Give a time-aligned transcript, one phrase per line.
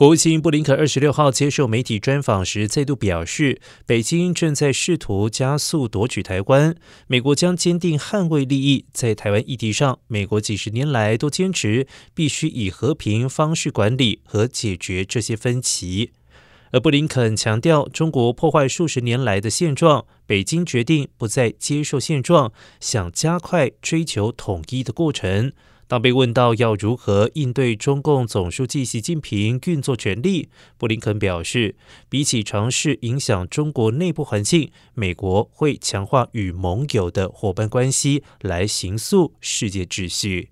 [0.00, 6.74] 国务卿布林肯二十六号接受媒体专访时，再度表示，北京正在试图加速夺取台湾，
[7.06, 8.86] 美国将坚定捍卫利益。
[8.94, 16.12] 在台湾议题上，美国几十年来都坚持必须以和平方式管理和解决这些分歧。
[16.72, 25.52] 而布林肯强调，中国破坏数十年来的现状，北京决定不再接受现状，想加快追求统一的过程。
[25.88, 31.74] 当被问到要如何应对中共总书记习近平运作权力，布林肯表示，
[32.08, 40.50] 比起尝试影响中国内部环境，美国会强化与盟友的伙伴关系，来形塑世界秩序。